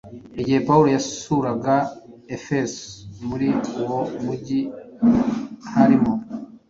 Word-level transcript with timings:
Igihe 0.41 0.59
Pawulo 0.67 0.89
yasuraga 0.95 1.75
Efeso, 2.35 2.81
muri 3.27 3.49
uwo 3.81 3.99
mujyi 4.23 4.59
harimo 5.73 6.11